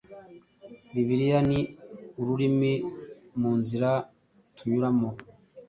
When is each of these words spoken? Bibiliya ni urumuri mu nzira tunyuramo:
Bibiliya 0.93 1.39
ni 1.49 1.59
urumuri 2.19 2.73
mu 3.39 3.51
nzira 3.59 3.89
tunyuramo: 4.55 5.09